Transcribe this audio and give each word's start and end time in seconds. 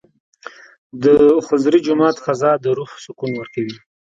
د 1.03 1.05
خضري 1.47 1.79
جومات 1.85 2.15
فضا 2.25 2.51
د 2.63 2.65
روح 2.77 2.91
سکون 3.05 3.31
ورکوي. 3.35 3.77